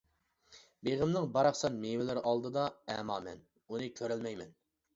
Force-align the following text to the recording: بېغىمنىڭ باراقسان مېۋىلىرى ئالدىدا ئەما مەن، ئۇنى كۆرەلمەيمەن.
بېغىمنىڭ 0.87 1.27
باراقسان 1.35 1.77
مېۋىلىرى 1.85 2.25
ئالدىدا 2.31 2.65
ئەما 2.97 3.21
مەن، 3.29 3.47
ئۇنى 3.69 3.95
كۆرەلمەيمەن. 4.03 4.61